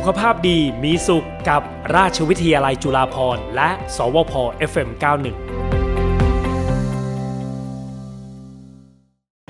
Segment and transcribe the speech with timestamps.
[0.00, 1.62] สุขภาพดีมีสุขกับ
[1.96, 4.32] ราชวิทยาลัยจุฬาภรณ์และ สวพ
[4.70, 5.36] FM91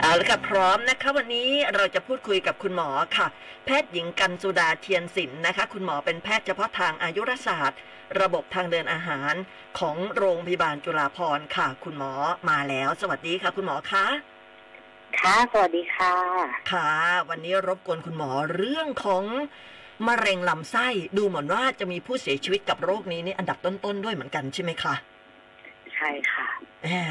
[0.01, 3.26] เอาละค่ะพร้อมนะคะ วันนี้เราจะพูดคุยกับคุณหมอค่ะ
[3.64, 7.81] แพทย์หญิงกันสุดาเทียนศิลป์นะคะ คุณหมอเป็นแพทย์เฉพาะทางอายุรศาสตร์
[8.21, 9.35] ระบบทางเดินอาหาร
[9.78, 12.13] ของโรงพยาบาลจุฬาภรณ์ค่ะ คุณหมอ
[12.51, 14.06] มาแล้ว สวัสดีค่ะ คุณหมอคะ
[15.21, 16.15] ค่ะ สวัสดีค่ะ
[16.73, 16.91] ค่ะ
[17.28, 19.24] วันนี้รบกวนคุณหมอเรื่องของ
[20.09, 20.86] มะเร็งลำไส้
[21.16, 24.95] ดูเหมือนว่าจะมีผู้เสียชีวิตกับโรคนี้นี่อันดับต้นๆด้วยเหมือนกันใช่ไหมคะ
[25.95, 26.48] ใช่ค่ะ
[26.86, 27.02] อ่า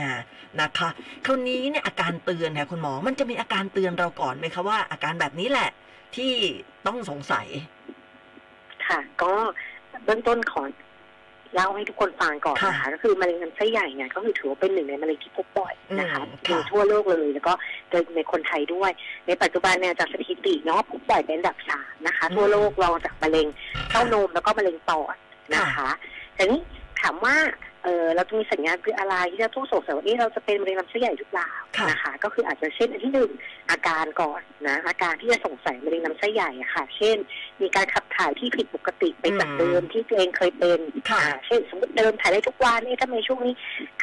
[0.59, 0.89] นะคะ
[1.25, 5.70] คราวนี้เนี่ยอาการเตือนค่ะคุณหมอ มันจะมีอาการเตือนเราก่อนไหมคะว่า อาการแบบนี้แหละ
[6.16, 6.34] ที่
[6.88, 7.48] ต้องสงสัย
[8.88, 9.33] ค่ะ ก็
[10.03, 10.61] เบื้องต้นขอ
[11.54, 17.53] เล่าให้ทุกคนฟังก่อนค่ะนะคะก็คือมะเร็งลำไส้ใหญ่เนี่ยก็คือถือว่าเป็นหนึ่งในมะเร็งที่พบบ่อยนะคะอืมในค่ะทั่วโลกเลยแล้วก็
[17.90, 18.91] โดยในคนไทยด้วย
[19.27, 23.48] ในปัจจุบันเนี่ยจากสถิติเนาะพบบ่อยเป็นอันดับสามนะคะ ทั่วโลกรองจากมะเร็ง
[23.91, 25.16] เต้านมแล้วก็มะเร็งปอด
[25.55, 25.89] นะคะ
[26.36, 26.61] แต่นี้
[27.02, 27.36] ถามว่า
[27.86, 33.31] เออเราจะมีสัญญาณคืออะไรที่เราต้องสงสัยว่าเอ๊ะเราจะเป็นมะเร็งลำไส้ใหญ่หรือเปล่าค่ะนะคะก็คืออาจจะเช่นอันที่หนึ่ง
[33.72, 37.17] อาการก่อนนะอาการที่จะสงสัยมะเร็งลำไส้ใหญ่อะค่ะ เช่น
[37.61, 43.53] มีการขับถ่ายที่ผิดปกติไปจากอืมเดิมที่ตัวเองเคยเป็นค่ะอ่าเช่นสมมติเดิมถ่ายได้ทุกวันนี่ทำไมช่วงนี้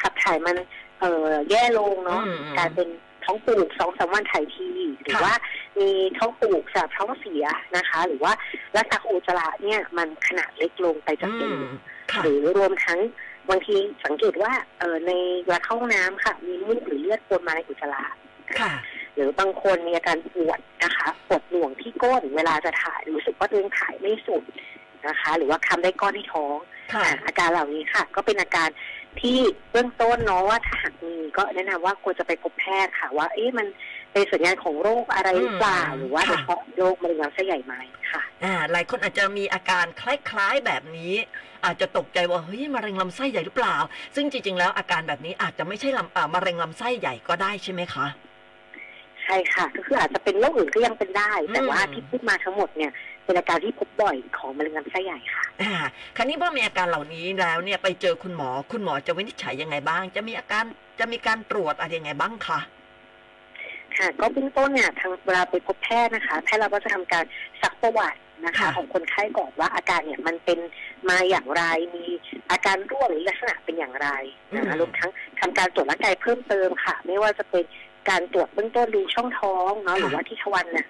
[0.01, 0.55] ขับถ่ายมัน
[0.99, 2.89] เอ่อแย่ลงเนาะอืมกลารเป็น
[3.25, 4.69] ท้องผูกสองสามวันถ่ายที
[5.01, 5.35] หรือค่ะว่า
[5.79, 8.33] มีท้องผูกสาบท้องเสียนะคะ หรือว่า
[8.75, 11.65] ลักษณะของอุจจาระเนี่ยมันขนาดเล็กลงไปจากอืเดิมม
[12.11, 12.99] ค่ะหรือรวมทั้ง
[13.49, 15.11] บางทีสังเกตว่า เออใน
[15.43, 18.03] เวลาเข้าห้องน้ำค่ะ มีมูกหรือเลือดปนมาในอุจจาระ
[18.59, 18.71] ค่ะ
[19.15, 24.43] หรือบางคนมีอาการปวดนะคะปวดหน่วงที่ก้นเวลาจะถ่ายรู้สึกว่าตัวเองถ่ายไม่สุด
[25.07, 26.55] นะคะ หรือว่าคำได้ก้อนที่ท้อง
[26.93, 28.69] ค่ะอะอาการเหล่านี้ค่ะ ก็เป็นอาการ
[29.21, 29.37] ที่
[29.71, 33.67] เบื้องต้นเนาะว่าถ้าหากมีก็แนะนำว่าควรจะไปพบแพทย์ค่ะ ว่า เอ๊ะมัน
[34.13, 37.73] เป็นสัญญาณของโรคอะไรหรือเปล่าอืมหรือว่าค่ะโดยเฉพาะโรคมะเร็งลำไส้ใหญ่ไหม
[38.11, 41.13] ค่ะอ่าหลายคนอาจจะมีอาการคล้ายๆแบบนี้
[41.65, 43.75] อาจจะตกใจว่าเฮ้ยมะเร็งลำไส้ใหญ่หรือเปล่า
[44.15, 48.05] ซึ่งจริงๆแล้วอาการแบบนี้อาจจะไม่ใช่ลำอ่ามะเร็งลำไส้ใหญ่ก็ได้ใช่ไหมคะ
[49.23, 52.91] ใช่ค่ะ ก็คืออาจจะเป็นโรคอื่นก็ยังเป็นได้ แต่ว่าอืมที่พูดมาทั้งหมดเนี่ย
[53.23, 55.73] เป็นอาการที่พบบ่อยของมะเร็งลำไส้ใหญ่ค่ะอ่า
[56.15, 60.63] คราวนี้เมื่อมีอาการเหล่านี้แล้วเนี่ยไปเจอคุณหมอ คุณหมอจะวินิจฉัยยังไงบ้าง จะมีอาการ
[60.99, 62.59] จะมีการตรวจอะไรยังไงบ้างคะ
[63.97, 67.25] ค่ะก็เบื้องต้นเนี่ยทางเวลาไปพบแพทย์นะคะแพทย์เราก็จะทำการ
[67.61, 70.59] ซักประวัตินะคะค่ะของคนไข้ก่อนว่าอาการเนี่ยมันเป็น
[71.09, 71.63] มาอย่างไร
[71.95, 72.05] มี
[72.51, 74.09] อาการร่วงหรือลักษณะเป็นอย่างไร
[74.55, 75.09] นะคะรวมทั้ง
[75.39, 77.63] ทำการตรวจร่างกายเพิ่มเติมค่ะ ไม่ว่าจะเป็น
[78.09, 80.87] การตรวจเบื้องต้นดูช่องท้องเนาะหรือว่าที่ทวารเนี่ย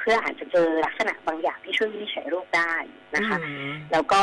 [0.00, 2.74] เพื่ออาจจะเจอลักษณะบางอย่างที่ช่วยวินิจฉัยโรคได้
[3.16, 4.22] นะคะอืมแล้วก็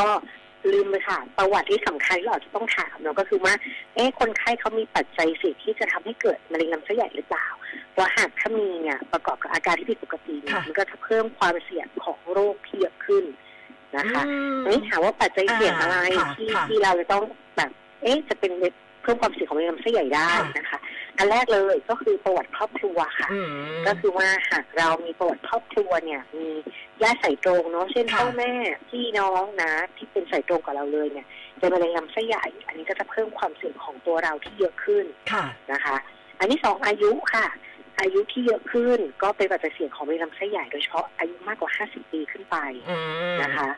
[0.73, 3.53] ลืมไปค่ะ ประวัติที่สำคัญที่เราอาจจะต้องถามเนาะก็คือว่า
[3.95, 7.47] เอ๊ะคนไข้เขามีปัจจัยเสี่ยงที่จะทำให้เกิดมะเร็งลำไส้ใหญ่หรือเปล่า
[7.93, 13.23] เพราะหากถ้ามีเนี่ยประกอบกับอาการที่ผิดปกติเนี่ยค่ะมันก็จะเพิ่มความเสี่ยงของโรคที่เยอะขึ้น
[13.97, 17.23] นะคะอืมทีนี้ถามว่าปัจจัยเสี่ยงอะไรอ่าค่ะที่ค่ะที่เราจะต้อง
[17.57, 20.79] แบบ เอ๊ะจะเป็นเพิ่มความเสี่ยงของมะเร็งลำไส้ใหญ่ได้ค่ะนะคะ
[21.17, 23.49] อันแรกเลยก็คือประวัติครอบครัวค่ะอืม
[23.87, 26.49] ก็คือว่าหากเรามีประวัติครอบครัวเนี่ย มี
[27.01, 28.53] ญาติสายตรงเนาะเช่นค่ะพ่อแม่
[28.89, 31.25] พี่น้องนะ ที่เป็นสายตรงกับเราเลยเนี่ย
[31.59, 35.95] เป็นมะเร็งลำไส้ใหญ่ อันนี้ก็จะเพิ่มความเสี่ยงของตัวเราที่เยอะขึ้นค่ะนะคะ
[36.39, 37.47] อันที่สองอายุค่ะ
[37.99, 42.57] อายุที่เยอะขึ้นก็เป็นปัจจัยเสี่ยงของมะเร็งลำไส้ใหญ่โดยเฉพาะอายุมากกว่า 50 ปีขึ้นไป
[42.89, 42.97] อื
[43.33, 43.69] มนะคะ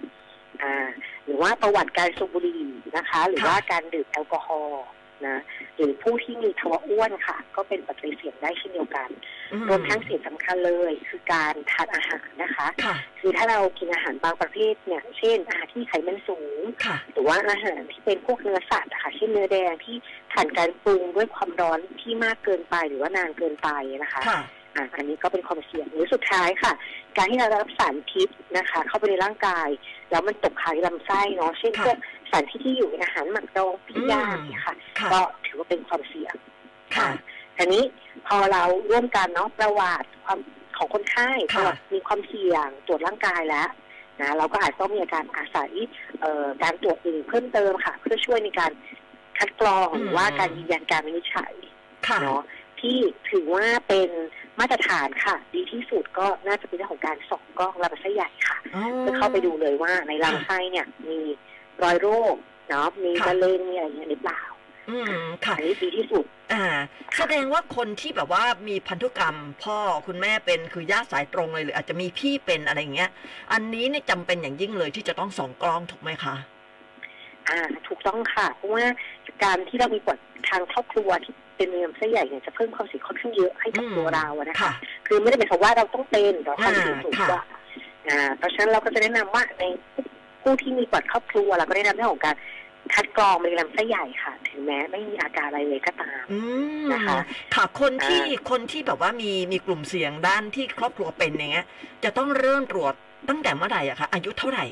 [0.63, 0.87] อ่า
[1.25, 2.63] หรือว่าประวัติการสูบบุหรี่
[2.97, 4.85] นะคะ หรือค่ะว่าการดื่มแอลกอฮอล์
[5.27, 5.37] นะ
[5.75, 9.09] หรือผู้ที่มีภาวะอ้วนค่ะ ก็เป็นปัจจัยเสี่ยงได้เช่นเดียวกัน
[9.53, 19.95] อืรวมทั้งสิ่งสำคัญเลยคือการทานอาหารนะคะค่ะคือถ้าเรากินอาหารบางประเภทเนี่ย เช่นอาหารที่ไขมันสูงค่ะหรือว่าอาหารที่เป็นพวกเนื้อสัตว์อะค่ะ เช่นเนื้อแดงที่
[20.31, 23.69] ผ่านการปรุงด้วยความร้อนที่มากเกินไปหรือว่านานเกินไป
[24.03, 24.41] นะคะค่ะ
[24.75, 26.73] อะอันนี้ก็เป็นความเสี่ยงหรือสุดท้ายค่ะ
[27.17, 29.69] การที่เราได้รับสารพิษนะคะ เข้าไปในร่างกาย
[30.09, 31.97] แล้วมันตกค้างในลำไส้เนาะเช่นค่ะพวก
[32.31, 36.33] สารที่ที่อยู่ในอาหารหมักดองปิ้งย่างเนี่ยค่ะค่ะ ก็ถือว่าเป็นความเสี่ยง
[36.97, 37.09] ค่ะ
[37.57, 37.83] ทีนี้
[38.27, 40.39] พอเราร่วมกันเนาะประวัติความ
[40.77, 43.69] ของคนไข้ปค่ะระวัติมีความเสี่ยงตรวจร่างกายแล้ว
[44.21, 45.71] นะเราก็อาจต้องมีการอาศัย
[46.21, 48.71] เอ่อการตรวจอื่นเพิ่มเติมค่ะ เพื่อช่วยในการ
[49.37, 51.53] คัดกรองหรือว่าการยืนยันการวินิจฉัย
[52.07, 52.43] ค่ะเนาะ
[52.79, 52.97] ที่
[53.31, 54.09] ถือว่าเป็น
[54.59, 61.17] มาตรฐานค่ะ ดีที่สุดก็น่าจะเป็นเรื่องของการส่องกล้องลำไส้ใหญ่ค่ะอ๋อเพื่อเข้าไปดูเลยว่าในลำไส้เนี่ย มี
[61.83, 62.35] รอยโรค
[62.69, 64.41] เนาะมีค่ะมะเร็งมีอะไรอย่างเงี้ยหรือเปล่า
[64.89, 65.13] อืม
[65.45, 66.65] ค่ะอันนี้ดีที่สุด อ่า
[67.17, 69.77] แสดงว่าคนที่แบบว่ามีพันธุกรรม พ่อ
[70.07, 73.09] คุณแม่เป็นคือญาติสายตรงเลยหรืออาจจะมีพี่เป็นอะไรอย่างเงี้ย
[73.53, 76.35] อันนี้เนี่ยจำเป็นอย่างยิ่งเลยที่จะต้องส่องกล้องถูกไหมคะ
[77.49, 78.85] อ่า ถูกต้องค่ะ เพราะว่า
[79.43, 80.17] การที่เรามีปวด
[80.49, 84.73] ทางครอบครัวที่ เป็นมะเร็งลำไส้ใหญ่เนี่ยจะเพิ่มความเสี่ยงค่อนข้างเยอะให้กับอืมตัวเราอะนะคะค่ะ
[85.07, 87.43] คือไม่ได้หมายความว่าเราต้องเป็นเราความเสี่ยงสูงค่ะกว่า
[88.09, 89.63] อ่าเพราะฉะนั้นเราก็จะแนะนำว่าใน
[90.41, 92.35] ผู้ที่มีปอดครอบครัวเราก็แนะนำเรื่องของการ
[92.93, 96.39] คัดกรองมะเร็งลำไส้ใหญ่ค่ะ ถึงแม้ไม่มีอาการอะไรเลยก็ตามอื
[96.85, 97.17] มนะคะ
[97.55, 101.65] ค่ะคนที่อ่าคนที่แบบว่ามีมีกลุ่มเสี่ยงด้านที่ครอบครัวเป็นอย่างเงี้ย
[102.03, 102.93] จะต้องเริ่มตรวจ
[103.29, 104.65] ตั้งแต่เมื่อไหร่อะคะอายุเท่าไหร่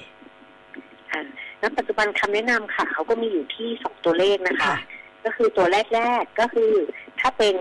[1.11, 1.21] อ่า
[1.59, 4.77] แล้วปัจจุบันคำแนะนำค่ะ เขาก็มีอยู่ที่สองตัวเลขนะคะค่ะ
[5.27, 6.71] ก็คือตัวแรกๆก็คือ
[7.19, 7.55] ถ้าเป็น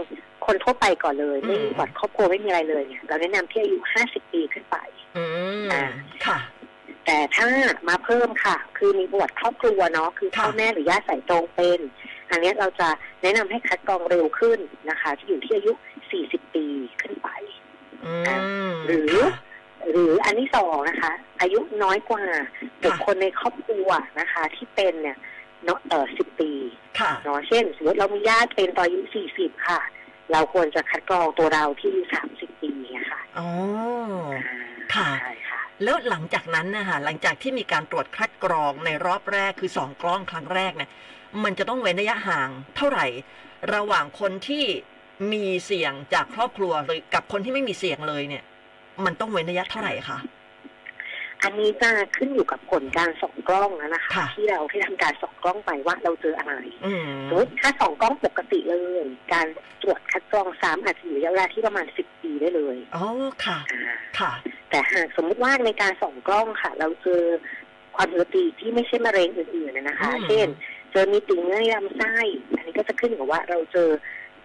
[0.47, 4.77] คนทั่วไปก่อนเลยอืมไม่มีปอดครอบครัวไม่มีอะไรเลยเนี่ยเราแนะนำที่อายุห้าสิบปีขึ้นไป
[5.17, 5.25] อื
[5.65, 5.85] มอ่า
[6.27, 6.39] ค่ะ
[7.07, 7.47] แต่ถ้า
[7.89, 11.81] มาเพิ่มค่ะ คือมีประวัติครอบครัวเนาะคือค่ะพ่อแม่หรือญาติสายตรงเป็น
[12.31, 12.89] อันเนี้ยเราจะ
[13.23, 14.59] แนะนำให้คัดกรองเร็วขึ้น
[14.91, 15.73] นะคะจะอยู่ที่อายุ
[16.13, 16.67] 40ปี
[17.01, 17.29] ขึ้นไป
[18.05, 18.13] อื
[18.69, 19.35] มหรือค่ะ
[19.91, 22.23] หรืออันที่สองนะคะ อายุน้อยกว่า
[22.85, 23.89] บุคคลในครอบครัว
[24.21, 25.17] นะคะ ที่เป็นเนี่ย
[25.67, 26.51] เนาะเออสิบปี
[27.01, 29.01] ค่ะเนาะเช่น สมมติเรามีญาติเป็นตอนอายุ
[29.35, 29.81] 40ค่ะ
[30.33, 32.03] เราควรจะคัดกรองตัวเราที่อายุ
[32.33, 33.49] 30ปีอะค่ะอ๋อ
[34.35, 34.59] อ่า
[34.95, 40.91] ค่ะใช่ค่ะแล้วหลังจากนั้นนะคะหลังจากที่มีการตรวจคัดกรองในรอบแรกคือสองกล้องครั้งแรกเนี่ย
[41.45, 43.07] มันจะต้องเว้นระยะห่างเท่าไหร่
[43.75, 44.65] ระหว่างคนที่
[45.33, 48.45] มีเสี่ยงจากครอบครัวหรือกับคนที่ไม่มีเสี่ยงเลยเนี่ย
[49.05, 50.19] มันต้องเว้นระยะเท่าไหร่คะ
[51.43, 56.55] อันนี้จะขึ้นอยู่กับผลการส่องกล้องนะนะคะ ค่ะ ที่เราที่ทำการส่องกล้องไปว่าเราเจออะไร
[56.87, 59.47] อืมสมมติถ้าส่องกล้องปกติเลย การ
[59.83, 63.07] ตรวจคัดกรองซ้ำอาจจะอยู่ระยะเวลาที่ประมาณ10ปีได้เลยอ๋อ
[63.45, 63.83] ค่ะอ่า
[64.19, 64.33] ค่ะ
[64.71, 67.23] แต่หากสมมุติว่าในการส่องกล้องค่ะ เราเจอ
[67.97, 70.49] ความผิดปกติที่ไม่ใช่มะเร็งอื่นๆนะนะคะ อืม เช่น
[70.93, 72.15] เจอมีติ่งเนื้อในลำไส้
[72.57, 73.89] อันนี้ก็จะขึ้นอยู่กับว่าเราเจอ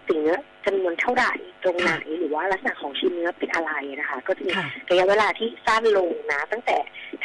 [0.08, 1.32] ติ่งเนื้อจำนวนเท่าไหร่
[1.62, 6.76] ตรงไหนหรือว่าลักษณะของชิ้นเนื้อเป็นอะไรนะคะ ก็จะมีค่ะระยะเวลาที่สั้นลงนะ ตั้งแต่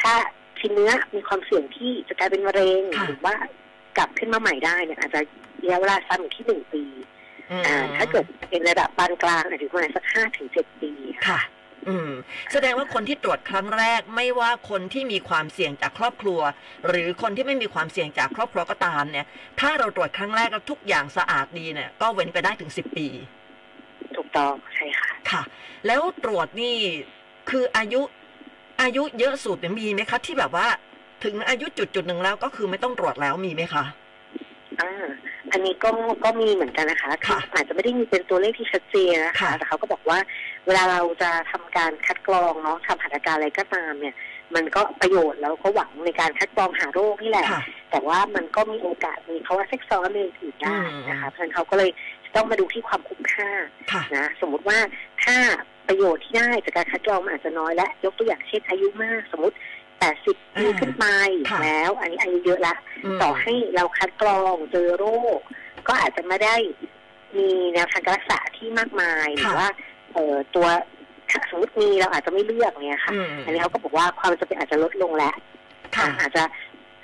[0.01, 0.13] ถ้า
[0.59, 3.35] ชิ้นเนื้อมีความเสี่ยงที่จะกลายเป็นมะเร็งค่ะหรือว่า
[3.97, 5.19] กลับขึ้นมาใหม่ได้เนี่ยอาจจะ
[5.62, 6.83] ระยะเวลาสั้นอยู่ที่หนึ่งปี
[7.51, 11.39] อืมอ่า ถ้าเกิดเป็นระดับปานกลางอาจจะถึงประมาณสักห้าถึงเจ็ดปีค่ะค่ะ
[11.88, 12.12] อืม
[12.51, 16.39] แสดงว่าคนที่ตรวจครั้งแรกไม่ว่าคนที่มีความเสี่ยงจากครอบครัว
[16.88, 19.25] หรือคนที่ไม่มีความเสี่ยงจากครอบครัวก็ตามเนี่ย
[19.60, 23.07] ถ้าเราตรวจครั้งแรกแล้วทุกอย่างสะอาดดีเนี่ย ก็เว้นไปได้ถึงสิบปี
[24.16, 25.42] ถูกต้องใช่ค่ะ ค่ะ
[25.88, 26.75] แล้วตรวจนี่
[27.50, 28.01] คืออายุ
[28.81, 30.68] อายุเยอะสุดเนี่ยมีไหมคะที่แบบว่า
[31.24, 33.83] ถึงอายุจุดจุดๆหนึ่งแล้วก็คือไม่ต้องตรวจแล้วมีไหมคะ
[34.81, 34.92] อ่า
[35.51, 35.90] อันนี้ก็
[36.24, 40.19] ก็มีเหมือนกันนะคะค่ะอาจจะไม่ได้มีเป็นตัวเลขที่ชัดเจนนะคะค่ะแต่เขาก็บอกว่า
[40.68, 44.16] เวลาเราจะทำการคัดกรองเนาะทำหัตถการอะไรก็ตามเนี่ย
[44.56, 47.62] มันก็ประโยชน์แล้วก็หวังในการคัดกรองหาโรคนี่แหละค่ะ
[47.92, 51.90] แต่ว่ามันก็มีโอกาสมีภาวะแทรกซ้อนในอื่นๆได้อืมนะคะเพราะฉะนั้นเขาก็เลย
[52.25, 53.50] จะต้องมาดูที่ความคุ้มค่า
[53.92, 54.80] ค่ะนะสมมุติว่า
[55.24, 55.38] ถ้า
[55.88, 59.56] ประโยชน์ที่ได้จากการคัดกรองมันอาจจะน้อยและยกตัวอย่างเช่นอายุมากสมมติ
[60.02, 61.06] 80ปีอ่าขึ้นไป
[61.52, 62.75] ค่ะแล้ว อันนี้อายุเยอะละ
[63.16, 65.06] มต่อให้เราคัดกรองเจอโร
[65.38, 65.40] ค
[65.88, 66.56] ก็อาจจะไม่ได้
[67.38, 70.68] มีแนวทางการรักษาที่มากมายหรือค่ะว่าเอ่อตัว
[71.30, 75.36] ถ้าสมมติมีเราอาจจะไม่เลือกเนี่ยค่ะอืมอันนี้เขาก็บอกว่าความจำเป็นอาจจะลดลงแล้ว
[75.96, 76.44] ค่ะอาจจะ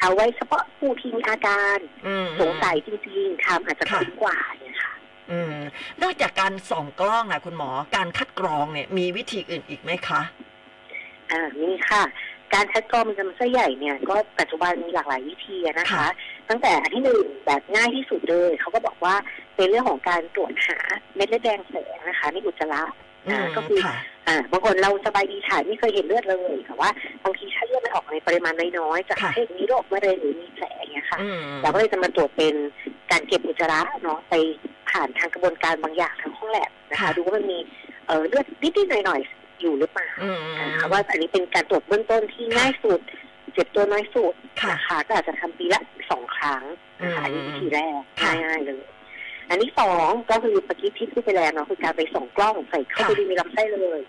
[0.01, 1.77] เอาไว้เฉพาะผู้ที่มีอาการ
[2.07, 4.93] อืมสงสัยจริงๆทำอาจจะค่ะคุ้มกว่าเนี่ยค่ะ
[5.31, 5.55] อืม
[6.01, 10.21] นอกจากการส่องกล้องอะคุณหมอ การคัดกรองเนี่ยมีวิธีอื่นอีกไหมคะ
[11.31, 12.03] อ่านี่ค่ะ
[12.53, 16.07] การคัดกรองมันจำไส้ใหญ่เนี่ยก็ปัจจุบันมีหลากหลายวิธีอะนะคะค่ะ
[16.49, 19.15] ตั้งแต่อันที่หนึ่งแบบง่ายที่สุดเลยเขาก็บอกว่า
[19.55, 20.77] เป็นเรื่องของการตรวจหา
[21.15, 23.02] เม็ดเลือดแดงแฝงนะคะในอุจจาระอืม
[23.55, 23.95] ก็คือค่ะ
[24.27, 26.89] อ่าบางคนเราสบายดีถ่ายไม่เคยเห็นเลือดเลยแต่ว่า
[27.23, 32.55] บางทีถ้าเลือดมันออกในปริมาณน้อยๆจากค่ะเช่นมีโรคมะเร็งหรือมีแผลอย่างเงี้ยค่ะอืมเราก็เลยจะมาตรวจเป็น
[33.11, 34.33] การเก็บอุจจาระเนาะไป
[34.89, 37.57] ผ่านทางกระบวนการบางอย่างทางห้องแลบนะคะค่ะดูว่ามันมี
[38.07, 42.99] เอ่อเลือดนิดๆหน่อยๆอยู่หรือเปล่าอืมนะคะว่าอันนี้เป็นการตรวจเบื้องต้นที่ง่ายสุด
[43.53, 45.81] เจ็บตัวน้อยสุดค่ะนะคะก็อาจจะทำปีละ
[46.11, 46.63] สองครั้ง
[47.01, 48.83] นะคะอันนี้อืมวิธีแรกค่ะง่ายๆเลย
[49.49, 54.01] อันที่สองก็คือปกี้ที่พูดไปแล้วเนาะคือการไปส่องกล้องใส่เข้าไปค่ะดูในลำไส้เลย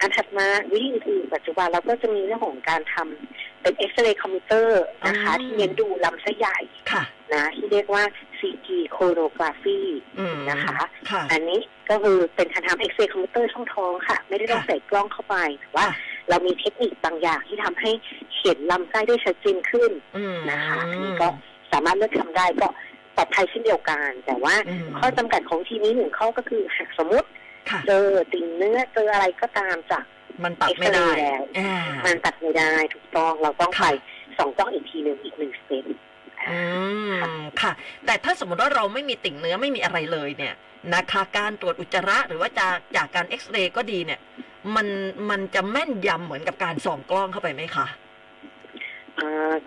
[0.00, 6.58] อันถัดมาวิธีอื่นๆปัจจุบันเราก็จะมีเรื่องของการทำเป็นเอ็กซเรย์คอมพิวเตอร์นะคะอืมที่เน้นดูลำไส้ใหญ่
[6.92, 7.02] ค่ะ
[7.34, 8.04] นะที่เรียกว่า
[8.38, 9.80] CT colonography
[10.18, 10.78] อืมนะคะ
[11.10, 11.60] ค่ะอันนี้
[11.90, 15.94] ก็คือเป็นการทำเอ็กซเรย์คอมพิวเตอร์ช่องท้องค่ะ ไม่ได้ต้องค่ะใส่กล้องเข้าไปแต่ว่าค่ะ
[16.28, 17.90] เรามีเทคนิคบางอย่างที่ทำให้
[18.38, 21.28] เห็นลำไส้ได้ชัดเจนขึ้นอืมนะคะอันนี้ก็
[21.72, 22.68] สามารถเลือกทำได้ก็
[23.16, 27.28] ปลอดภัยเช่นเดียวกัน แต่ว่าอืมข้อจำกัดของทีนี้หนึ่งข้อก็คือหากสมมติ
[27.70, 30.04] ค่ะเจอติ่งเนื้อเจออะไรก็ตามจาก
[30.44, 31.74] มันตัดไม่ได้เอ็กซเรย์แล้วอ่า
[32.06, 35.84] มันตัดไม่ได้ถูกต้องเราต้องไปค่ะสองกล้องอีกทีหนึ่งอีกหนึ่งสเต็ป
[36.50, 36.60] อื
[37.12, 37.14] ม
[37.60, 37.72] ค่ะ
[38.06, 40.54] แต่ถ้าสมมติว่าเราไม่มีติ่งเนื้อไม่มีอะไรเลยเนี่ย
[40.94, 44.20] นะคะการตรวจอุจจาระหรือว่าจากจากการเอ็กซเรย์ก็ดีเนี่ย
[44.76, 44.86] มัน
[45.30, 47.98] มันจะแม่นยำเหมือนกับการส่องกล้องเข้าไปไหมคะอ่า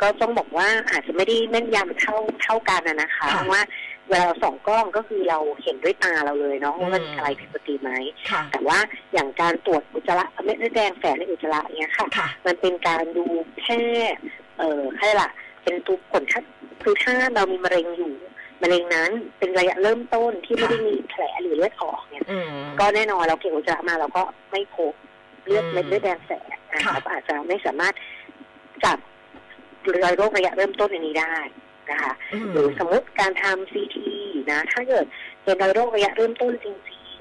[0.02, 3.62] ก็ต้องบอกว่าอาจจะไม่ได้แม่นยำเท่าเท่ากันนะนะคะค่ะเพราะว่า
[4.10, 7.92] เวลาเราส่องกล้องก็คือเราเห็นด้วยตาเราเลยเนาะว่ามันอืมอะไรผิดปกติไหม
[8.32, 8.78] ค่ะแต่ว่า
[9.14, 13.26] อย่างการตรวจอุจจาระเม็ดเลือดแดงแฝงในอุจจาระเนี้ยค่ะค่ะมันเป็นการดู
[13.64, 13.80] แค่
[14.58, 15.30] เอ่อแค่ละ
[15.64, 16.42] เป็นตัวผลถ้า
[16.84, 18.14] คือถ้าเรามีมะเร็งอยู่
[18.62, 19.10] มะเร็งนั้น
[19.40, 24.94] เป็นระยะเริ่มต้นที่ไม่ได้มีแผลหรือเลือดออกเนี่ยอืมก็แน่นอนเราเก็บอุจจาระมาเราก็ไม่พบ
[25.46, 27.94] เลือดอืมเม็ดเลือดแดงแฝงอะค่ะเราก็อาจจะไม่สามารถ
[28.86, 28.98] จับ
[30.04, 31.36] รอยโรคระยะเริ่มต้นอันนี้ได้
[31.92, 34.10] นะคะอืมหรือสมมติการทำซีที
[34.52, 35.06] นะถ้าเกิด
[35.44, 36.74] เป็นรอยโรคระยะเริ่มต้นจริง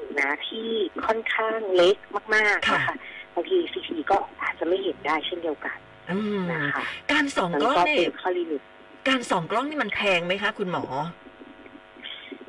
[0.06, 0.68] ๆนะที่
[1.04, 1.96] ค่อนข้างเล็ก
[2.34, 2.96] มากๆนะคะ
[3.34, 5.78] บางทีซีทีก็อาจจะไม่เห็นได้เช่นเดียวกัน
[6.10, 8.60] อืมนะคะการส่องมันกล้องก็นี่เป็นข้อลิมิต
[9.08, 10.84] การส่องกล้องนี่มันแพงไหมคะ คุณหมอ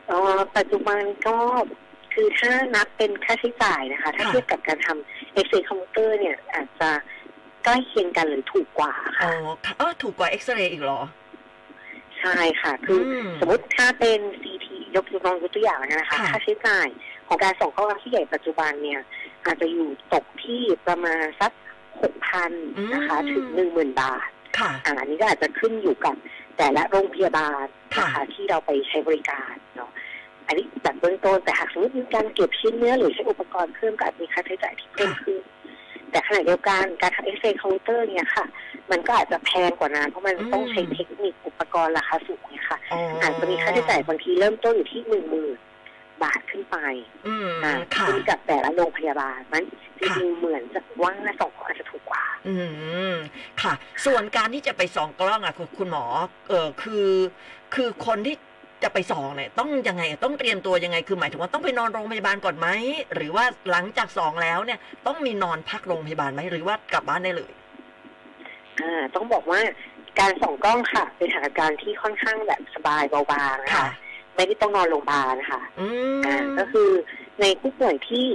[0.07, 1.38] เอ่อปัจจุบันก็
[2.13, 6.89] คือถ้านับเป็นค่าใช้จ่ายนะคะ ถ้าค่ะเทียบกับการทำเอ็กซเรย์คอมพิวเตอร์เนี่ยอาจจะ
[7.65, 11.00] ใกล้เคียงกันหรือถูกกว่าอ๋อค่ะค่ะเออถูกกว่าเอ็กซเรย์อีกเหรอ
[12.19, 16.88] ใช่ค่ะ คืออมสมมติถ้าเป็น CT ยกลองยกตัวอย่างนะคะ ค่ะค่าใช้จ่าย
[17.27, 19.01] ของการส่องเข้าที่ใหญ่ปัจจุบันเนี่ย
[19.45, 21.51] อาจจะอยู่ตกที่ประมาณสัก
[22.01, 22.51] หกพัน
[22.93, 24.29] นะคะ ถึงหนึ่งหมื่นบาท
[24.60, 26.15] ค่ะอ่าอันนี้ก็อาจจะขึ้นอยู่กับ
[26.57, 29.91] แต่ละโรงพยาบาลนะค่ะคะที่เราไปใช้บริการเนาะ
[30.48, 35.41] อันนี้แบบเบื้องต้นแต่หากสมมติมีการเก็บชิ้นเนื้อหรือใช้อุปกรณ์เพิ่มก็อาจจะมีค่าใช้จ่ายที่เพิ่มขึ้น
[36.15, 38.45] แต่ขณะเดียวกันการทำเอ็กซเรย์คอมพิวเตอร์เนี่ยค่ะ
[38.91, 45.57] มันก็อาจจะแพงกว่านั้นเพราะมันต้องใช้เทคนิคอุปกรณ์ราคาสูงเนี่ยค่ะอ๋ออาจจะมีค่าใช้จ่ายบางทีเริ่มต้นอยู่ที่หนึ่งหมื่น
[46.24, 46.77] บาทขึ้นไป
[47.27, 49.63] อืมอ่าค่ะขึ้นกับแต่ละโรงพยาบาลมัน
[50.01, 52.55] จค่ะริงๆเหมือนจะว่าสองอาจจะถูกกว่า อื
[53.12, 53.13] ม
[53.62, 53.74] ค่ะ
[54.05, 56.05] ส่วนการที่จะไปส่องกล้องอะคุณคุณหมอ
[56.50, 57.10] เออคือ
[57.75, 58.36] คือคนที่
[58.84, 62.67] จะไปส่องเนี่ยต้องยังไงต้องเตรียมตัวยังไง คือหมายถึงว่าต้องไปนอนโรงพยาบาลก่อนไหม
[63.15, 67.51] หรือว่าหลังจากส่องแล้วเนี่ย ต้องมีนอนพักโรงพยาบาลไหมหรือว่ากลับบ้านได้เลย
[68.79, 69.60] อ่าต้องบอกว่า
[70.20, 73.94] การส่องกล้องค่ะ เป็นสถานการณ์ที่ค่อนข้างแบบสบายเบาบางนะค่ะคะ
[74.36, 75.88] ไม่ได้ต้องนอนโรงพยาบาลนะคะอื
[76.25, 76.89] อ่ามก็คือ
[77.41, 78.25] ในผู้ป่วยที่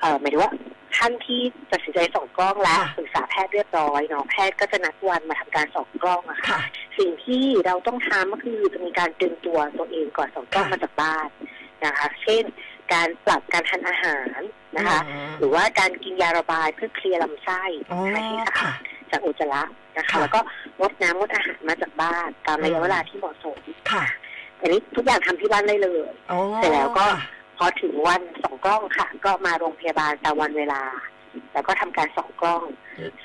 [0.00, 0.52] เอ่อหมายถึงว่า
[0.96, 1.40] ท่านที่
[1.72, 6.60] ตัดสินใจส่องกล้องแล้วค่ะปรึกษาแพทย์เรียบร้อยเนาะแพทย์ก็จะนัดวันมาทำการส่องกล้องอะค่ะค่ะ
[6.98, 11.28] สิ่งที่เราต้องทำก็คือจะมีการเตรียมตัวตัวเองก่อนส่องกล้องค่ะมาจากบ้าน
[11.84, 12.44] นะคะ เช่น
[12.92, 14.40] การปรับการทานอาหาร
[14.76, 18.76] นะคะอืมหรือว่าการกินยาระบายเพื่อเคลียร์ลำไส้อ๋อให้สะอาค่ะด
[19.10, 19.62] จากอุจจาระ
[19.98, 20.40] นะคะค่ะแล้วก็
[20.78, 23.58] งดน้ำงดอาหารมาจากบ้านตามระยะอืมเวลาที่เหมาะสม
[23.92, 24.04] ค่ะ
[24.60, 27.20] อันนี้ทุกอย่างทำที่บ้านได้เลยอ๋อเสร็จแล้วก็ค่ะ
[27.58, 30.82] พอถึงวันส่องกล้องค่ะ ก็มาโรงพยาบาลตามวันเวลา
[31.52, 32.62] แล้วก็ทำการส่องกล้อง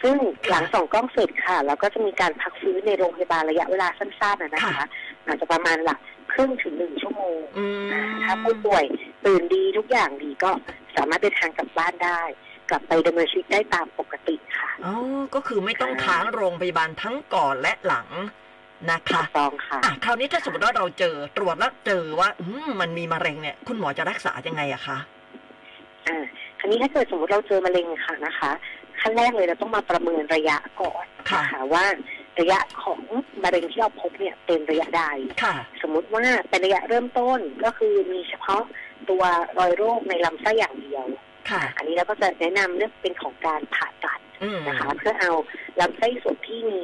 [0.02, 0.18] ซึ่ง
[0.50, 4.88] หลังส่องกล้องเสร็จค่ะ แล้วก็จะมีการพักฟื้นในโรงพยาบาลระยะเวลาสั้นๆนะนะคะค่ะ
[5.26, 6.00] อาจจะประมาณหลัก
[6.34, 8.84] ครึ่งถึงหนึ่งชั่วโมงอืมอ่าถ้าผู้ป่วย
[9.26, 10.52] ตื่นดีทุกอย่างดีก็
[10.96, 12.22] สามารถเดินทางกลับบ้านได้
[12.70, 14.96] กลับไปดำเนินชีวิตได้ตามปกติค่ะอ๋อ
[15.36, 18.08] ก็คือไม่ต้องค้างโรงพยาบาลทั้งก่อนและหลัง
[18.90, 24.98] นะถูคะกต้องค่ะอะคราวนี้ถ้าสมมติว่าเราเจอตรวจแล้วเจอว่า อืมมันมีมะเร็งเนี่ย คุณหมอจะรักษายังไงอะคะ
[26.08, 26.26] อ่า
[26.60, 28.52] คราวนี้ถ้าเกิดสมมติเราเจอมะเร็งค่ะนะคะ
[29.02, 31.86] ขั้นแรกเลยเราต้องมาประเมินระยะก่อนค่ะนะคะว่า
[32.40, 33.02] ระยะของ
[33.44, 35.04] มะเร็งที่เราพบเนี่ยเป็นระยะใด
[35.44, 38.64] ค่ะสมมุติว่าเป็นระยะเริ่มต้นก็คือมีเฉพาะ
[39.10, 39.24] ตัว
[39.60, 41.06] รอยโรคในลำไส้อย่างเดียว
[41.50, 45.32] ค่ะอันนี้เราก็จะแนะนำเรื่องเป็นของการผ่าตัดอืมนะคะ เพื่อเอา
[45.80, 46.82] ลำไส้ส่วนที่มี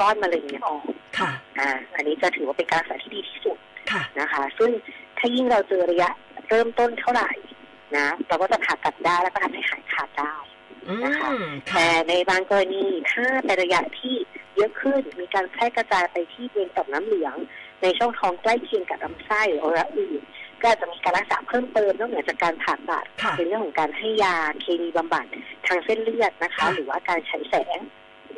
[0.00, 0.82] ก้อนมะเร็งเนี่ยออก
[1.18, 3.58] ค่ะอ่าอันนี้จะถือว่าเป็นการรักษาที่ดีที่สุด
[3.92, 4.70] ค่ะนะคะ ซึ่ง
[5.18, 6.10] ถ้ายิ่งเราเจอระยะ
[6.48, 7.30] เริ่มต้นเท่าไหร่
[7.96, 10.34] นะเราก็จะผ่าตัดได้แล้วก็ทำให้หายขาดได้
[10.88, 14.14] อืนะคะมแต่ค่ะในบางกรณีถ้าเป็นระยะที่
[14.56, 17.36] เยอะขึ้นมีการแพร่กระจายไปที่บริเวณต่อมน้ำเหลือง
[17.82, 20.22] ในช่องท้องใกล้เคียงกับลำไส้หรือระอื่น
[20.60, 25.26] ก็อาจจะมีการรักษาเพิ่มเติมนอกเหนือจากการผ่าตัดค่ะเป็นเรื่องของการให้ยาเคมีบำบัด
[25.66, 27.78] ทางเส้นเลือดนะคะค่ะหรือว่าการฉายแสง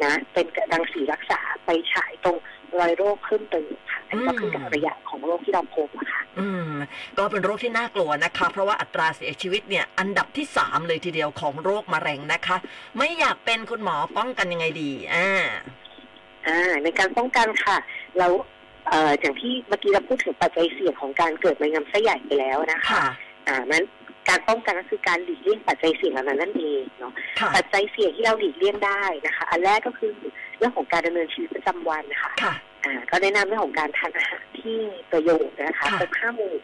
[0.05, 2.37] นะ เป็นรังสีรักษาไปฉายตรง
[2.79, 6.75] รอยโรคเพิ่มเติมค่ะอันนี้ก็ขึ้นกับระยะของโรคที่เราพบอะค่ะอืม
[7.19, 12.57] ก็เป็นโรคที่น่ากลัวนะคะ เพราะว่าอัตราเสียชีวิตเนี่ย อันดับที่สามเลยทีเดียวของโรคมะเร็งนะคะ
[12.99, 15.29] ไม่อยากเป็นคุณหมอป้องกันยังไงดีอ่า
[16.47, 17.77] อ่าในการป้องกันค่ะ
[18.19, 18.29] เรา
[18.89, 23.07] เอ่ออย่างที่เมื่อกี้เราพูดถึงปัจจัยเสี่ยงของการเกิดมะเร็งลำไส้ใหญ่ไปแล้วนะคะค่ะ
[23.49, 23.85] อ่านั้น
[24.29, 30.13] การป้องกันก็คือการหลีกเลี่ยงปัจจัยเสี่ยงเหล่านั้นนั่นเองเนาะค่ะปัจจัยเสี่ยงที่เราหลีกเลี่ยงได้นะคะ อันแรกก็คือ
[30.59, 36.55] เรื่องของการดำเนินชีวิตประจำวันนะคะค่ะอ่าก็แนะนำเรื่องของการทานอาหารที่มีประโยชน์นะคะค่ะครบห้าหมู่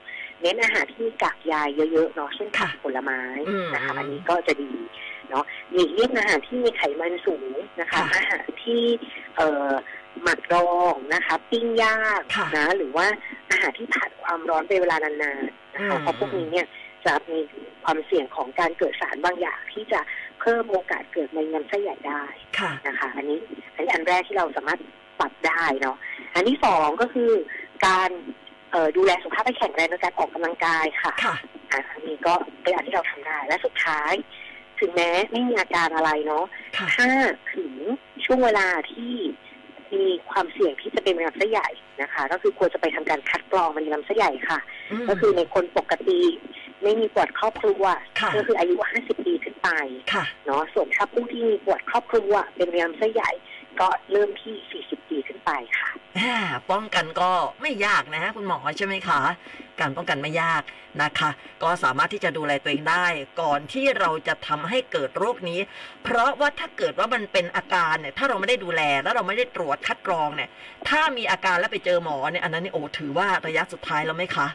[0.41, 1.55] เน้นอาหารที่มีกากใย
[1.93, 4.73] เยอะๆเนาะเช่นผักค่ะผลไม้อืมนะคะ อันนี้ก็จะดี
[5.31, 8.83] เนาะหลีกเลี่ยงอาหารที่มีไขมันสูงนะคะค่ะอาหารที่
[9.37, 9.73] เอ่อ
[10.23, 13.07] หมักดองนะคะ ปิ้งย่างค่ะนะหรือว่า
[13.51, 16.67] อาหารที่ผ่านความร้อนเป็นเวลานานๆนะคะอืมเพราะพวกนี้เนี่ย
[17.07, 17.39] จะมี
[17.85, 20.01] ความเสี่ยงของการเกิดสารบางอย่างที่จะ
[20.41, 22.25] เพิ่มโอกาสเกิดมะเร็งลำไส้ใหญ่ได้
[22.59, 23.39] ค่ะนะคะ อันนี้
[23.75, 24.81] อันนี้อันแรกที่เราสามารถ
[25.21, 25.97] ปรับได้เนาะ
[26.35, 27.31] อันที่สองก็คือ
[27.87, 28.11] การ
[28.71, 31.35] เอ่อดูแลสุขภาพให้แข็งแรงโดยการออกกำลังกายค่ะค่ะ
[31.73, 34.13] อะอันนี้ก็เป็นอันที่เราทำได้และสุดท้าย
[34.81, 36.45] ถึงแม้ไม่มีอาการอะไรเนาะ
[36.77, 37.09] ค่ะถ้า
[37.55, 37.73] ถึง
[38.25, 39.15] ช่วงเวลาที่
[39.95, 41.69] มีความเสี่ยงที่จะเป็นมะเร็งลำไส้ใหญ่
[42.03, 44.59] นะคะ ก็คือควรจะไปทำการคัดกรองมะเร็งลำไส้ใหญ่ค่ะ
[45.03, 46.21] มก็คือในคนปกติ
[46.83, 47.85] ไม่มีปวดครอบครัว
[48.21, 49.68] ค่ะก็คืออายุ 50 ปีขึ้นไป
[50.12, 53.30] ค่ะเนาะส่วนถ้าผู้ที่มีปวดครอบครัวเป็นมะเร็งลำไส้ใหญ่
[53.80, 56.35] ก็เริ่มที่ 40 ปีขึ้นไปค่ะอ่า
[56.71, 57.30] ป้องกันก็
[57.62, 59.21] ไม่ยากนะฮะคุณหมอใช่ไหมคะ
[59.80, 60.62] การป้องกันไม่ยาก
[61.02, 61.30] นะคะ
[61.62, 63.06] ก็สามารถที่จะดูแลตัวเองได้
[63.40, 65.61] ก่อนที่เราจะทำให้เกิดโรคนี้
[66.04, 70.50] เพราะว่าถ้าเกิดว่ามันเป็นอาการเนี่ย ถ้าเราไม่ได้ดูแลแล้วเราไม่ได้ตรวจคัดกรองเนี่ย
[70.88, 74.47] ถ้ามีอาการแล้วไปเจอหมอเนี่ย อันนั้นนี่โอ้ถือว่าระยะสุดท้ายแล้วไหมคะ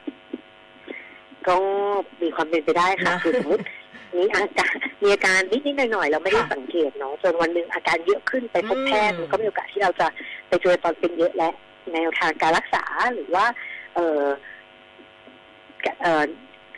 [1.47, 1.55] ก็
[2.21, 3.63] มีความเป็นไปได้ค่ะนะคือสมมติ
[4.17, 10.07] มีอาการมีอาการนิดๆหน่อยๆเราไม่ได้ค่ะสังเกตเนาะจนวันหนึ่งอาการเยอะขึ้นไปพบแพทย์อืมมันก็มีโอกาสที่เราจะ
[10.47, 11.49] ไปเจอตอนเป็นเยอะและ
[11.93, 12.83] แนวทางการรักษา
[13.13, 13.45] หรือว่า
[13.95, 14.25] เอ่อ
[16.01, 16.25] เอ่อ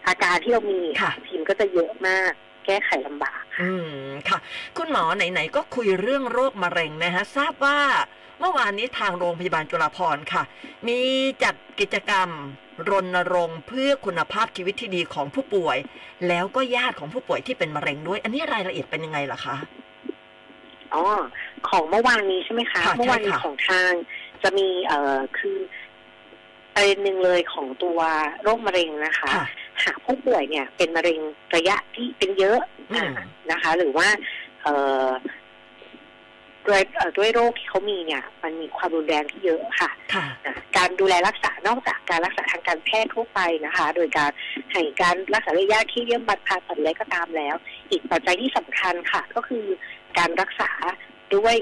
[0.08, 2.32] อาการที่เรามีค่ะทีมก็จะเยอะมาก
[2.66, 3.72] แก้ไขลำบาก อื
[4.06, 4.38] มค่ะ
[4.78, 7.80] คุณหมอไหนๆก็คุยเรื่องโรคมะเร็งนะฮะทราบว่า
[8.40, 10.44] เมื่อวานนี้ทางโรงพยาบาลจุฬาภรณ์ค่ะ
[10.88, 11.00] มี
[11.44, 12.30] จัดกิจกรรม
[12.90, 15.78] รณรงค์เพื่อคุณภาพชีวิตที่ดีของผู้ป่วย
[16.28, 19.56] แล้วก็ญาติของผู้ป่วยที่เป็นมะเร็งด้วย อันนี้รายละเอียดเป็นยังไงล่ะคะ
[20.94, 21.04] อ๋อ
[21.70, 23.92] ของเมื่อวานนี้ใช่ไหมคะค่ะเมื่อวานนี้ใช่ค่ะของทาง
[24.44, 25.58] จะมีเอ่อคือ
[26.74, 28.00] ประเด็นหนึ่งเลยของตัว
[28.44, 29.46] โรคมะเร็งนะคะค่ะ
[29.84, 31.20] หากผู้ป่วยเนี่ยเป็นมะเร็ง
[31.56, 32.60] ระยะที่เป็นเยอะ
[32.92, 33.10] อืม
[33.52, 34.08] นะคะ หรือว่า
[34.64, 34.76] เอ่
[35.06, 35.08] อ
[36.68, 44.32] ด้วยเอ่อด้วยโรคที่เขามีเนี่ย มันมีความรุนแรงที่เยอะค่ะค่ะอะ การดูแลรักษานอกจากการรักษาทางการแพทย์ทั่วไปนะคะ โดยการ
[44.72, 47.56] ให้การรักษาระยะที่เคมีบำบัดผ่าตัดอะไรก็ตามแล้ว
[47.92, 49.66] อีกปัจจัยที่สำคัญค่ะ ก็คือ
[50.18, 50.72] การรักษา
[51.36, 51.56] ด้วย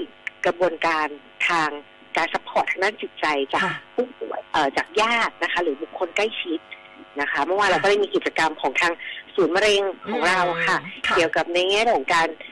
[0.46, 1.06] กระบวนการ
[1.48, 1.70] ทาง
[2.16, 6.60] การ support ทางด้านจิตใจจากค่ะผู้ป่วยเอ่อจากญาตินะคะ หรือบุคคลใกล้ชิด
[7.20, 8.92] นะคะเมื่อวานค่ะเราก็ได้มีกิจกรรมของทาง
[9.34, 12.51] ศูนย์มะเร็งของเราค่ะค่ะเกี่ยวกับในแง่ของการเอ่อ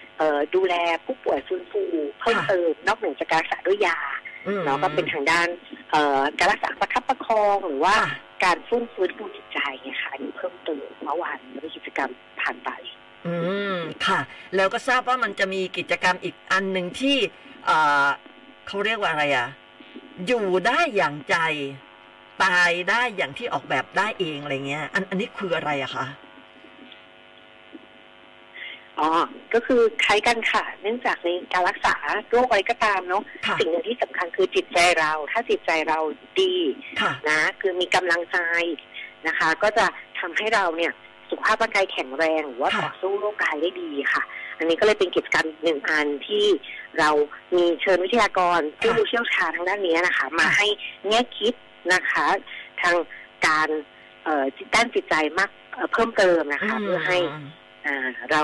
[0.54, 0.74] ดูแล
[1.04, 1.82] ผู้ป่วยฟื้นฟู
[2.20, 3.98] เพิ่มค่ะเติมนอกเหนือจากการรักษาด้วยยา
[4.46, 5.48] อืมเนาะก็เป็นทางด้าน
[5.90, 8.10] เอ่อการรักษาประคับประคองหรือว่าค่ะ
[8.44, 12.70] การฟื้นฟื้นฟูจิตใจเนี่ยค่ะอันนี้เพิ่มเติมเมื่อวานมีกิจกรรมผ่านไป
[13.26, 13.34] อื
[13.74, 14.20] มค่ะ
[14.56, 17.16] แล้วก็ทราบว่ามันจะมีกิจกรรมอีกอันหนึ่งที่
[17.66, 18.06] เอ่อ
[18.66, 19.48] เขาเรียกว่าอะไรอะ
[20.26, 21.36] อยู่ได้อย่างใจ
[22.44, 26.06] ตายได้อย่างที่ออกแบบได้เองอะไรเงี้ย อันอันนี้คืออะไรอะคะ
[28.98, 29.08] อ๋อ
[29.54, 31.94] ก็คือคล้ายกันค่ะ เนื่องจากในการรักษา
[32.30, 35.98] โรคอะไรก็ตามเนาะค่ะสิ่งหนึ่งที่สำคัญคือจิตใจเรา ถ้าจิตใจเรา
[36.40, 36.54] ดี
[37.00, 38.38] ค่ะนะ คือมีกำลังใจ
[39.26, 39.86] นะคะ ก็จะ
[40.20, 40.92] ทำให้เราเนี่ย
[41.30, 44.22] สุขภาพร่างกายแข็งแรงหรือว่าค่ะต่อสู้โรคกายได้ดีค่ะ
[44.58, 46.46] อันนี้ก็เลยเป็นกิจกรรมหนึ่งอันที่
[46.98, 47.10] เรา
[47.56, 50.66] มีเชิญวิทยากรผู้รู้เชี่ยวชาญทางด้านนี้นะคะ มาให้
[51.08, 51.54] แง่คิด
[51.92, 52.26] นะคะ
[52.82, 52.96] ทาง
[53.46, 53.68] การ
[54.24, 57.18] เอ่อด้านจิตใจมากเอ่อเพิ่มเติมนะคะ เพื่อให้
[57.86, 58.42] อ่าเรา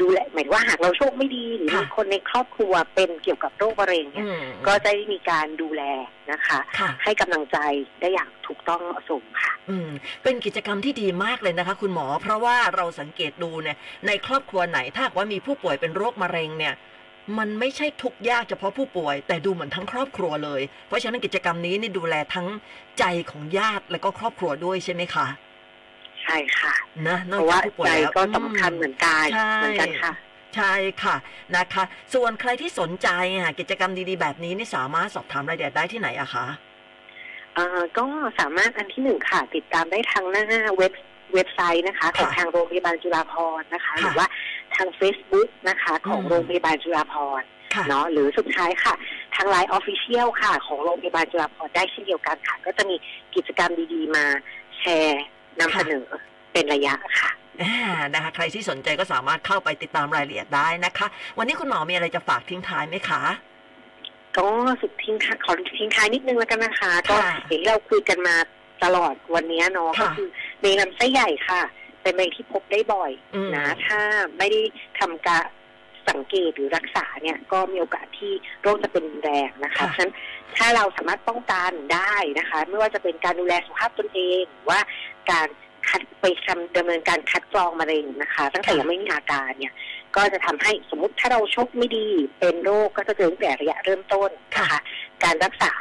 [0.00, 5.82] ดูแลหมายถึงว่าหากเราโชคไม่ดีหรือค่ะมีคนในครอบครัวเป็นเกี่ยวกับโรคมะเร็งอืเนี่ยมก็จะได้มีการดูแล
[6.32, 7.58] นะคะค่ะให้กำลังใจ
[8.00, 9.90] ได้อย่างถูกต้องเหมาะสมค่ะ อืม
[10.22, 16.74] เป็นกิจกรรมที่ดีมากเลยนะคะ คุณหมอ เพราะว่าเราสังเกตดูเนี่ยในครอบครัวไหนถ้าหากว่ามีผู้ป่วยเป็นโรคมะเร็งเนี่ย
[17.38, 22.46] มันไม่ใช่ทุกข์ยากเฉพาะผู้ป่วย แต่ดูเหมือนทั้งครอบครัวเลย เพราะฉะนั้นกิจกรรมนี้นี่ดูแลทั้ง
[22.98, 25.26] ใจของญาติและก็ครอบครัวด้วยใช่ไหมคะ
[26.26, 26.74] ใช่ค่ะ
[27.08, 30.12] นะนเพอกราะจาว่ากผู้ป่วยใจแล้วก็สำคัญเหมือนกายใช่เหมือนกันค่ะ
[30.56, 31.16] ใช่ค่ะ
[31.56, 31.84] นะคะ
[32.14, 33.08] ส่วนใครที่สนใจ
[33.38, 36.46] อะกิจกรรมดีๆ แบบนี้นี่สามารถสอบถามรายละเอียดได้ที่ไหนอะคะ
[37.54, 38.04] เอ่อก็
[38.40, 40.44] สามารถอันที่หนึ่งค่ะ ติดตามได้ทางหน้า
[40.76, 40.92] เว็บ
[41.34, 44.26] เว็บไซต์นะคะ ของค่ะทางโรงพยาบาลจุฬาภรณ์นะคะค่ะหรือว่า
[44.76, 48.94] ทาง Facebook นะคะ ของอืมโรงพยาบาลจุฬาภรณ์ค่ะเนาะหรือสุดท้ายค่ะ
[49.34, 52.96] ทางไลน์ออฟฟิเชียลค่ะ ของโรงพยาบาลจุฬาภรณ์ได้เช่นเดียวกันค่ะ ก็จะมี
[53.34, 54.24] กิจกรรมดีๆมา
[54.78, 55.22] แชร์
[55.60, 56.06] นำเสนอ
[56.52, 57.30] เป็นระยะค่ะ
[57.62, 57.76] อ่า
[58.14, 61.06] นะคะใครที่สนใจก็สามารถเข้าไปติดตามรายละเอียดได้นะคะ
[61.38, 63.22] วันนี้คุณหมอมีอะไรจะฝากทิ้งท้ายไหมคะ
[64.36, 64.46] ก็
[64.80, 68.36] สุดทิ้งท้ายขอทิ้งท้ายนิดนึงแล้วกันนะคะ ก็ค่ะอย่างที่เราคุยกันมา
[68.84, 70.28] ตลอดวันนี้เนาะค่ะก็คือ
[70.62, 71.62] ในลำไส้ใหญ่ค่ะ
[72.02, 74.00] เป็นมะเร็งที่พบได้บ่อยอืมนะ ถ้า
[74.38, 74.60] ไม่ได้
[74.98, 75.44] ทำการ
[76.08, 80.12] สังเกตหรือรักษาเนี่ยก็มีโอกาสที่โรคจะเป็นรุนแรงนะคะค่ะฉะนั้น
[80.56, 84.80] ถ้าเราสามารถป้องกันได้นะคะ ไม่ว่าจะเป็นการดูแลสุขภาพตนเองหรือว่า
[85.30, 85.48] การ
[85.88, 89.74] คัดไปทำดำเนินการคัดกรองมะเร็งนะคะ ตั้งแต่ยังไม่มีอาการเนี่ย
[90.16, 94.80] ก็จะทำให้สมมติถ้าเราโชคไม่ดีเป็นโรคก็จะเจอตั้งแต่ระยะเริ่มต้นนะคะ
[95.24, 95.72] การรักษา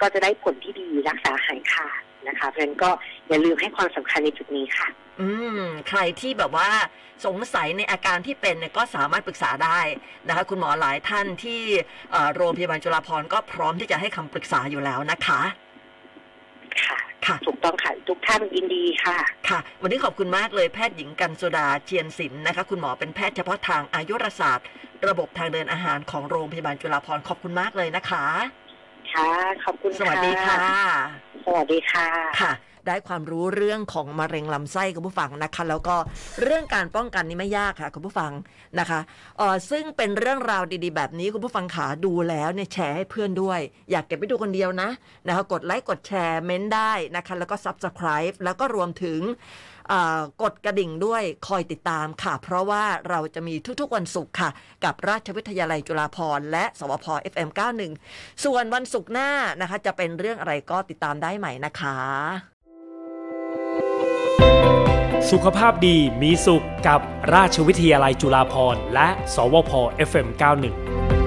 [0.00, 2.90] ก็จะได้ผลที่ดีรักษาหายขาด นะคะ เพราะฉะนั้นก็
[3.28, 4.88] อย่าลืมให้ความสำคัญในจุดนี้ค่ะ
[5.20, 5.28] อื
[5.60, 6.70] ม ใครที่แบบว่า
[7.26, 9.80] สงสัยในอาการที่เป็นเนี่ยก็สามารถปรึกษาได้
[10.28, 11.60] นะคะ คุณหมอหลายท่านที่
[12.10, 15.40] เอ่อโรงพยาบาลจุฬาภรณ์ก็พร้อมที่จะให้คำปรึกษาอยู่แล้วนะคะ
[16.84, 24.66] ค่ะค่ะถูกต้องค่ะ ทุกท่านยินดีค่ะ ค่ะ วันนี้ขอบคุณมากเลยแพทย์หญิงกันสุดาเจียนศิลป์นะคะ คุณหมอเป็นแพทย์เฉพาะทางอายุรศาสตร์
[25.08, 28.24] ระบบทางเดินอาหารของโรงพยาบาลจุฬาภรณ์ขอบคุณมากเลยนะคะ
[29.12, 29.28] ค่ะ
[29.64, 30.56] ขอบคุณสวัสดีค่ะ
[31.46, 32.06] สวัสดีค่ะ
[32.40, 32.52] ค่ะ
[32.86, 35.96] ได้ความรู้เรื่องของมะเร็งลำไส้คุณผู้ฟังนะคะ แล้วก็
[36.42, 38.32] เรื่องการป้องกันนี่ไม่ยากค่ะคุณผู้ฟัง
[38.78, 39.00] นะคะ
[39.38, 43.60] เออซึ่งเป็นเรื่องราวดีๆ แบบนี้คุณผู้ฟังขาดูแล้วเนี่ยแชร์ให้เพื่อนด้วย
[43.90, 44.88] อยากเก็บไปดูคนเดียวนะ
[45.26, 49.20] นะคะกดไลค์กดแชร์เม้นได้นะคะแล้วก็ Subscribe แล้วก็รวมถึง
[50.42, 54.50] กดกระดิ่งด้วยคอยติดตามค่ะ เพราะว่าเราจะมีทุกๆวันศุกร์ค่ะ
[54.84, 57.92] กับราชวิทยาลัยจุฬาภรณ์และ สวพ FM91
[58.44, 62.57] ส่วนวันศุกร์หน้านะคะ จะเป็นเรื่องอะไรก็ติดตามได้ใหม่นะคะ
[65.30, 67.00] สุขภาพดีมีสุขกับ
[67.34, 69.72] ราชวิทยาลัยจุฬาภรณ์และ สวพ
[70.08, 71.17] FM91